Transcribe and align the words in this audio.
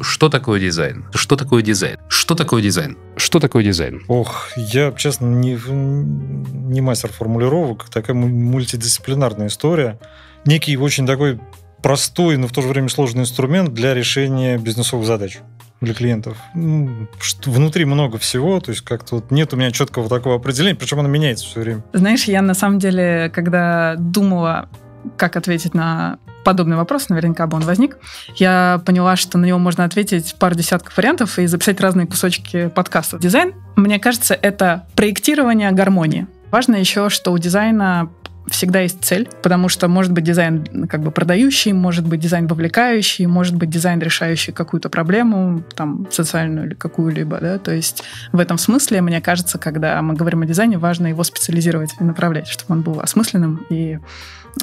Что 0.00 0.28
такое 0.28 0.60
дизайн? 0.60 1.04
Что 1.14 1.36
такое 1.36 1.62
дизайн? 1.62 1.98
Что 2.08 2.34
такое 2.34 2.62
дизайн? 2.62 2.96
Что 3.16 3.40
такое 3.40 3.64
дизайн? 3.64 4.02
Ох, 4.08 4.48
я, 4.56 4.92
честно, 4.92 5.26
не, 5.26 5.58
не 5.68 6.80
мастер 6.80 7.10
формулировок. 7.10 7.88
Такая 7.90 8.16
мультидисциплинарная 8.16 9.48
история. 9.48 9.98
Некий 10.44 10.76
очень 10.76 11.06
такой 11.06 11.40
простой, 11.82 12.36
но 12.36 12.48
в 12.48 12.52
то 12.52 12.62
же 12.62 12.68
время 12.68 12.88
сложный 12.88 13.22
инструмент 13.22 13.74
для 13.74 13.94
решения 13.94 14.58
бизнесовых 14.58 15.06
задач 15.06 15.38
для 15.80 15.94
клиентов. 15.94 16.36
Внутри 16.54 17.84
много 17.84 18.18
всего, 18.18 18.58
то 18.60 18.70
есть 18.70 18.82
как-то 18.82 19.16
вот 19.16 19.30
нет 19.30 19.52
у 19.52 19.56
меня 19.56 19.70
четкого 19.70 20.08
такого 20.08 20.36
определения, 20.36 20.76
причем 20.76 21.00
оно 21.00 21.08
меняется 21.08 21.44
все 21.44 21.60
время. 21.60 21.84
Знаешь, 21.92 22.24
я 22.24 22.42
на 22.42 22.54
самом 22.54 22.78
деле, 22.78 23.30
когда 23.34 23.96
думала, 23.98 24.68
как 25.16 25.36
ответить 25.36 25.74
на 25.74 26.18
подобный 26.44 26.76
вопрос, 26.76 27.08
наверняка 27.08 27.46
бы 27.46 27.56
он 27.56 27.62
возник, 27.62 27.98
я 28.36 28.80
поняла, 28.84 29.16
что 29.16 29.38
на 29.38 29.46
него 29.46 29.58
можно 29.58 29.84
ответить 29.84 30.36
пару 30.38 30.54
десятков 30.54 30.96
вариантов 30.96 31.38
и 31.38 31.46
записать 31.46 31.80
разные 31.80 32.06
кусочки 32.06 32.68
подкаста. 32.68 33.18
Дизайн, 33.18 33.54
мне 33.76 33.98
кажется, 33.98 34.34
это 34.34 34.86
проектирование 34.94 35.70
гармонии. 35.72 36.26
Важно 36.50 36.76
еще, 36.76 37.08
что 37.08 37.32
у 37.32 37.38
дизайна 37.38 38.10
всегда 38.48 38.80
есть 38.80 39.02
цель, 39.02 39.28
потому 39.42 39.68
что 39.68 39.88
может 39.88 40.12
быть 40.12 40.24
дизайн 40.24 40.86
как 40.88 41.02
бы 41.02 41.10
продающий, 41.10 41.72
может 41.72 42.06
быть 42.06 42.20
дизайн 42.20 42.46
вовлекающий, 42.46 43.26
может 43.26 43.56
быть 43.56 43.70
дизайн 43.70 44.00
решающий 44.00 44.52
какую-то 44.52 44.88
проблему, 44.88 45.62
там, 45.74 46.06
социальную 46.10 46.66
или 46.66 46.74
какую-либо, 46.74 47.38
да, 47.40 47.58
то 47.58 47.72
есть 47.72 48.04
в 48.32 48.38
этом 48.38 48.58
смысле, 48.58 49.00
мне 49.00 49.20
кажется, 49.20 49.58
когда 49.58 50.00
мы 50.02 50.14
говорим 50.14 50.42
о 50.42 50.46
дизайне, 50.46 50.78
важно 50.78 51.06
его 51.06 51.24
специализировать 51.24 51.94
и 52.00 52.04
направлять, 52.04 52.46
чтобы 52.46 52.74
он 52.74 52.82
был 52.82 53.00
осмысленным 53.00 53.66
и, 53.70 53.98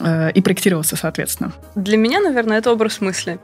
э, 0.01 0.31
и 0.31 0.41
проектировался 0.41 0.95
соответственно. 0.95 1.51
Для 1.75 1.97
меня, 1.97 2.19
наверное, 2.19 2.57
это 2.57 2.71
образ 2.71 3.01
мысли. 3.01 3.39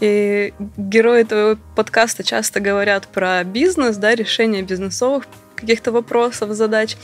И 0.00 0.52
герои 0.76 1.22
этого 1.22 1.58
подкаста 1.74 2.22
часто 2.22 2.60
говорят 2.60 3.08
про 3.08 3.42
бизнес, 3.44 3.96
да, 3.96 4.14
решение 4.14 4.62
бизнесовых 4.62 5.24
каких-то 5.54 5.90
вопросов, 5.90 6.50
задач. 6.50 6.96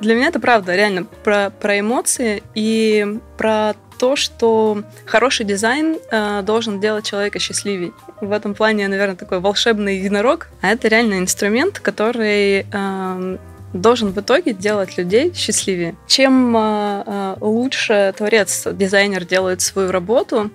Для 0.00 0.14
меня 0.14 0.28
это 0.28 0.38
правда, 0.38 0.76
реально 0.76 1.04
про, 1.04 1.50
про 1.50 1.80
эмоции 1.80 2.42
и 2.54 3.18
про 3.36 3.74
то, 3.98 4.14
что 4.14 4.82
хороший 5.06 5.46
дизайн 5.46 5.98
э, 6.10 6.42
должен 6.42 6.80
делать 6.80 7.06
человека 7.06 7.38
счастливее. 7.38 7.92
В 8.20 8.30
этом 8.30 8.54
плане 8.54 8.82
я, 8.82 8.88
наверное, 8.88 9.16
такой 9.16 9.40
волшебный 9.40 9.98
единорог, 9.98 10.48
а 10.60 10.68
это 10.68 10.88
реально 10.88 11.18
инструмент, 11.18 11.80
который 11.80 12.66
э, 12.70 13.38
должен 13.72 14.12
в 14.12 14.20
итоге 14.20 14.52
делать 14.52 14.98
людей 14.98 15.32
счастливее. 15.34 15.96
Чем 16.06 16.56
э, 16.56 17.02
э, 17.06 17.36
лучше 17.40 18.14
творец, 18.16 18.66
дизайнер 18.70 19.24
делает 19.24 19.60
свою 19.62 19.90
работу, 19.90 20.50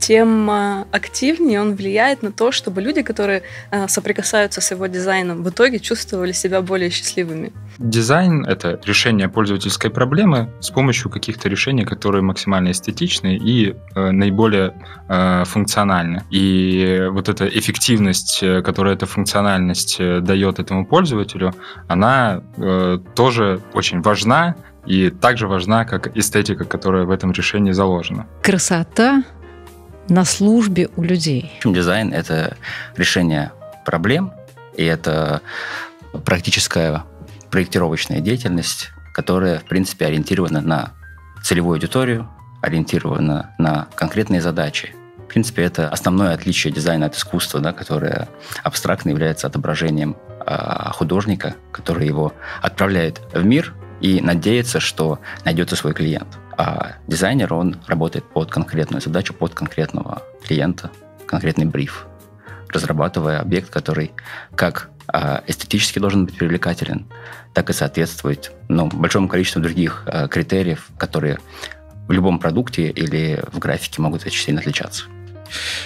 тем 0.00 0.50
а, 0.50 0.86
активнее 0.90 1.60
он 1.60 1.74
влияет 1.74 2.22
на 2.22 2.32
то, 2.32 2.50
чтобы 2.50 2.80
люди, 2.80 3.02
которые 3.02 3.42
а, 3.70 3.86
соприкасаются 3.86 4.60
с 4.60 4.70
его 4.70 4.86
дизайном, 4.86 5.42
в 5.44 5.50
итоге 5.50 5.78
чувствовали 5.78 6.32
себя 6.32 6.62
более 6.62 6.90
счастливыми. 6.90 7.52
Дизайн— 7.78 8.44
это 8.48 8.80
решение 8.84 9.28
пользовательской 9.28 9.90
проблемы 9.90 10.48
с 10.60 10.70
помощью 10.70 11.10
каких-то 11.10 11.48
решений, 11.48 11.84
которые 11.84 12.22
максимально 12.22 12.70
эстетичны 12.70 13.36
и 13.36 13.74
э, 13.94 14.10
наиболее 14.10 14.72
э, 15.08 15.44
функциональны. 15.44 16.24
И 16.30 17.06
вот 17.10 17.28
эта 17.28 17.46
эффективность, 17.46 18.42
э, 18.42 18.62
которую 18.62 18.94
эта 18.94 19.06
функциональность 19.06 19.96
э, 20.00 20.20
дает 20.20 20.58
этому 20.58 20.86
пользователю, 20.86 21.52
она 21.88 22.42
э, 22.56 22.98
тоже 23.14 23.60
очень 23.74 24.00
важна, 24.00 24.56
и 24.86 25.10
также 25.10 25.46
важна, 25.46 25.84
как 25.84 26.16
эстетика, 26.16 26.64
которая 26.64 27.04
в 27.04 27.10
этом 27.10 27.32
решении 27.32 27.72
заложена. 27.72 28.26
Красота 28.42 29.22
на 30.10 30.24
службе 30.24 30.88
у 30.96 31.02
людей. 31.02 31.58
Дизайн— 31.64 32.12
это 32.14 32.56
решение 32.96 33.52
проблем, 33.86 34.32
и 34.76 34.84
это 34.84 35.40
практическая 36.24 37.04
проектировочная 37.50 38.20
деятельность, 38.20 38.90
которая, 39.14 39.60
в 39.60 39.64
принципе, 39.64 40.06
ориентирована 40.06 40.60
на 40.60 40.92
целевую 41.42 41.74
аудиторию, 41.74 42.28
ориентирована 42.60 43.54
на 43.58 43.88
конкретные 43.94 44.42
задачи. 44.42 44.94
В 45.18 45.32
принципе, 45.32 45.62
это 45.62 45.88
основное 45.88 46.34
отличие 46.34 46.72
дизайна 46.72 47.06
от 47.06 47.14
искусства, 47.14 47.60
да, 47.60 47.72
которое 47.72 48.28
абстрактно 48.64 49.10
является 49.10 49.46
отображением 49.46 50.16
э, 50.44 50.90
художника, 50.92 51.54
который 51.70 52.06
его 52.06 52.32
отправляет 52.60 53.20
в 53.32 53.44
мир 53.44 53.74
и 54.00 54.20
надеется, 54.20 54.80
что 54.80 55.20
найдется 55.44 55.76
свой 55.76 55.94
клиент. 55.94 56.26
А 56.62 56.96
дизайнер, 57.06 57.54
он 57.54 57.80
работает 57.86 58.26
под 58.26 58.50
конкретную 58.50 59.00
задачу, 59.00 59.32
под 59.32 59.54
конкретного 59.54 60.22
клиента, 60.46 60.90
конкретный 61.24 61.64
бриф, 61.64 62.06
разрабатывая 62.68 63.40
объект, 63.40 63.70
который 63.70 64.12
как 64.54 64.90
а, 65.06 65.42
эстетически 65.46 65.98
должен 65.98 66.26
быть 66.26 66.36
привлекателен, 66.36 67.06
так 67.54 67.70
и 67.70 67.72
соответствует 67.72 68.52
ну, 68.68 68.88
большому 68.88 69.26
количеству 69.26 69.62
других 69.62 70.02
а, 70.04 70.28
критериев, 70.28 70.88
которые 70.98 71.38
в 72.06 72.12
любом 72.12 72.38
продукте 72.38 72.90
или 72.90 73.42
в 73.50 73.58
графике 73.58 74.02
могут 74.02 74.26
очень 74.26 74.44
сильно 74.44 74.60
отличаться. 74.60 75.04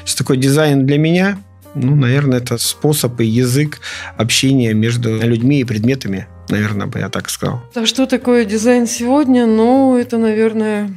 Что 0.05 0.25
такое 0.25 0.39
дизайн 0.39 0.87
для 0.87 0.99
меня? 0.99 1.39
Ну, 1.77 1.95
наверное, 1.95 2.39
это 2.39 2.59
способ 2.59 3.21
и 3.21 3.25
язык 3.25 3.79
общения 4.17 4.75
между 4.75 5.21
людьми 5.21 5.61
и 5.61 5.65
предметами. 5.65 6.27
Наверное, 6.49 6.87
бы 6.87 6.99
я 6.99 7.09
так 7.09 7.31
сказал. 7.31 7.60
А 7.75 7.87
что 7.87 8.06
такое 8.06 8.44
дизайн 8.44 8.87
сегодня? 8.87 9.47
Ну, 9.47 9.97
это, 9.97 10.19
наверное, 10.19 10.91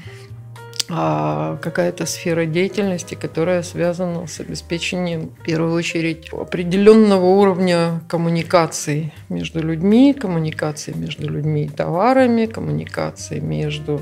а, 0.90 1.58
какая-то 1.62 2.06
сфера 2.06 2.46
деятельности, 2.46 3.16
которая 3.16 3.62
связана 3.62 4.26
с 4.26 4.40
обеспечением, 4.40 5.32
в 5.40 5.44
первую 5.44 5.74
очередь, 5.74 6.30
определенного 6.32 7.26
уровня 7.26 8.02
коммуникации 8.08 9.12
между 9.28 9.62
людьми, 9.62 10.14
коммуникации 10.14 10.94
между 10.96 11.30
людьми 11.30 11.66
и 11.66 11.70
товарами, 11.70 12.46
коммуникации 12.46 13.40
между 13.40 14.02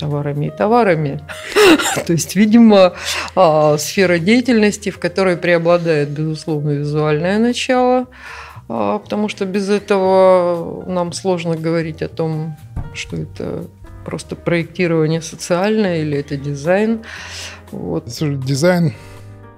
товарами 0.00 0.46
и 0.46 0.50
товарами. 0.50 1.20
То 2.06 2.12
есть, 2.12 2.34
видимо, 2.34 2.94
а, 3.36 3.78
сфера 3.78 4.18
деятельности, 4.18 4.90
в 4.90 4.98
которой 4.98 5.36
преобладает, 5.36 6.10
безусловно, 6.10 6.70
визуальное 6.70 7.38
начало, 7.38 8.06
потому 8.72 9.28
что 9.28 9.44
без 9.44 9.68
этого 9.68 10.84
нам 10.86 11.12
сложно 11.12 11.56
говорить 11.56 12.00
о 12.02 12.08
том, 12.08 12.56
что 12.94 13.16
это 13.16 13.66
просто 14.04 14.34
проектирование 14.34 15.20
социальное 15.20 16.02
или 16.02 16.16
это 16.16 16.36
дизайн. 16.36 17.02
Вот. 17.70 18.12
Слушай, 18.12 18.36
дизайн 18.36 18.94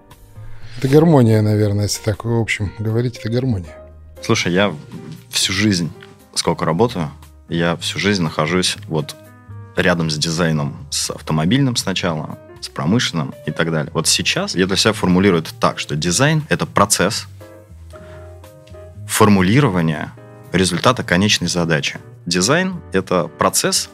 –это 0.78 0.88
гармония, 0.88 1.42
наверное, 1.42 1.84
если 1.84 2.02
так 2.02 2.24
в 2.24 2.40
общем 2.40 2.72
говорить, 2.78 3.18
это 3.18 3.30
гармония. 3.30 3.76
Слушай, 4.20 4.52
я 4.52 4.74
всю 5.30 5.52
жизнь, 5.52 5.92
сколько 6.34 6.64
работаю, 6.64 7.10
я 7.48 7.76
всю 7.76 7.98
жизнь 7.98 8.22
нахожусь 8.22 8.76
вот 8.88 9.14
рядом 9.76 10.10
с 10.10 10.16
дизайном, 10.16 10.86
с 10.90 11.10
автомобильным 11.10 11.76
сначала, 11.76 12.38
с 12.60 12.68
промышленным 12.68 13.34
и 13.46 13.50
так 13.50 13.70
далее. 13.70 13.90
Вот 13.94 14.08
сейчас 14.08 14.54
я 14.54 14.66
для 14.66 14.76
себя 14.76 14.92
формулирую 14.92 15.42
это 15.42 15.54
так, 15.54 15.78
что 15.78 15.94
дизайн– 15.96 16.42
это 16.48 16.66
процесс 16.66 17.26
формулирования 19.14 20.12
результата 20.52 21.04
конечной 21.04 21.46
задачи. 21.46 22.00
Дизайн– 22.26 22.80
это 22.92 23.28
процесс, 23.28 23.88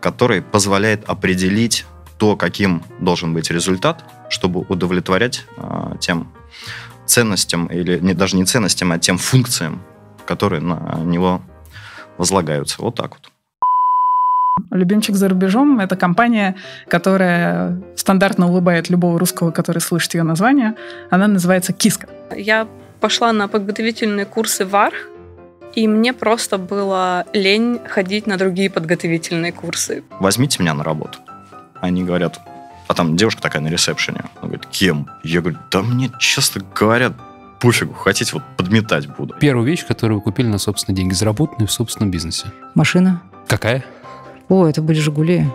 который 0.00 0.42
позволяет 0.42 1.04
определить 1.04 1.86
то, 2.18 2.36
каким 2.36 2.82
должен 2.98 3.32
быть 3.32 3.52
результат, 3.52 4.02
чтобы 4.28 4.60
удовлетворять 4.68 5.46
э, 5.56 5.92
тем 6.00 6.26
ценностям, 7.04 7.66
или 7.66 8.00
не, 8.00 8.12
даже 8.12 8.36
не 8.36 8.44
ценностям, 8.44 8.90
а 8.90 8.98
тем 8.98 9.18
функциям, 9.18 9.82
которые 10.26 10.60
на 10.60 10.98
него 11.04 11.42
возлагаются. 12.18 12.82
Вот 12.82 12.96
так 12.96 13.10
вот. 13.10 13.30
Любимчик 14.72 15.14
за 15.14 15.28
рубежом— 15.28 15.78
это 15.80 15.94
компания, 15.94 16.56
которая 16.88 17.80
стандартно 17.94 18.48
улыбает 18.48 18.90
любого 18.90 19.16
русского, 19.16 19.52
который 19.52 19.78
слышит 19.78 20.14
ее 20.14 20.24
название. 20.24 20.74
Она 21.08 21.28
называется 21.28 21.72
«Киска». 21.72 22.08
Я 22.36 22.66
пошла 23.06 23.32
на 23.32 23.46
подготовительные 23.46 24.26
курсы 24.26 24.66
ВАР, 24.66 24.92
и 25.76 25.86
мне 25.86 26.12
просто 26.12 26.58
было 26.58 27.24
лень 27.32 27.78
ходить 27.86 28.26
на 28.26 28.36
другие 28.36 28.68
подготовительные 28.68 29.52
курсы. 29.52 30.02
Возьмите 30.18 30.60
меня 30.60 30.74
на 30.74 30.82
работу. 30.82 31.20
Они 31.80 32.02
говорят, 32.02 32.40
а 32.88 32.94
там 32.94 33.16
девушка 33.16 33.40
такая 33.40 33.62
на 33.62 33.68
ресепшене. 33.68 34.22
Она 34.34 34.48
говорит, 34.48 34.66
кем? 34.66 35.08
Я 35.22 35.40
говорю, 35.40 35.58
да 35.70 35.82
мне 35.82 36.10
часто 36.18 36.62
говорят, 36.74 37.12
пофигу, 37.60 37.94
хотите, 37.94 38.32
вот 38.32 38.42
подметать 38.56 39.06
буду. 39.06 39.34
Первую 39.38 39.64
вещь, 39.64 39.86
которую 39.86 40.18
вы 40.18 40.22
купили 40.24 40.48
на 40.48 40.58
собственные 40.58 40.96
деньги, 40.96 41.14
заработанную 41.14 41.68
в 41.68 41.72
собственном 41.72 42.10
бизнесе. 42.10 42.46
Машина. 42.74 43.22
Какая? 43.46 43.84
О, 44.48 44.66
это 44.66 44.82
были 44.82 44.98
«Жигули». 44.98 45.46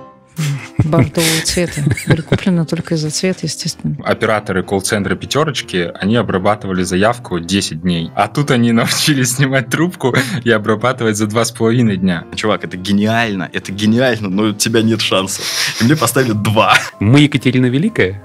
Бордового 0.84 1.42
цвета. 1.44 1.82
Были 2.08 2.22
куплены 2.22 2.66
только 2.66 2.96
из-за 2.96 3.10
цвета, 3.10 3.40
естественно. 3.44 3.96
Операторы 4.04 4.64
колл-центра 4.64 5.16
«Пятерочки», 5.16 5.92
они 5.96 6.16
обрабатывали 6.16 6.84
заявку 6.84 7.40
10 7.40 7.82
дней. 7.82 8.12
А 8.16 8.28
тут 8.28 8.52
они 8.52 8.72
научились 8.72 9.36
снимать 9.36 9.70
трубку 9.70 10.16
и 10.44 10.52
обрабатывать 10.52 11.18
за 11.18 11.28
два 11.28 11.46
с 11.46 11.52
половиной 11.52 11.98
дня. 11.98 12.26
Чувак, 12.36 12.64
это 12.64 12.78
гениально, 12.78 13.50
это 13.52 13.72
гениально, 13.72 14.30
но 14.30 14.44
у 14.44 14.54
тебя 14.54 14.82
нет 14.82 15.02
шансов. 15.02 15.46
И 15.80 15.84
мне 15.86 15.96
поставили 15.96 16.34
два. 16.34 16.74
Мы 17.00 17.22
Екатерина 17.22 17.68
Великая? 17.68 18.22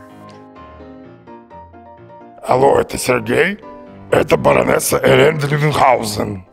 Алло, 2.46 2.78
это 2.80 2.96
Сергей? 2.96 3.58
Это 4.10 4.36
баронесса 4.36 5.00
Элен 5.02 5.38
Ливенхаузен. 5.38 6.44